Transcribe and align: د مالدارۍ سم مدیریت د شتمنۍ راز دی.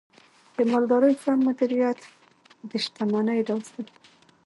د 0.55 0.57
مالدارۍ 0.71 1.13
سم 1.23 1.37
مدیریت 1.47 1.99
د 2.69 2.71
شتمنۍ 2.83 3.39
راز 3.47 3.67
دی. 3.75 3.83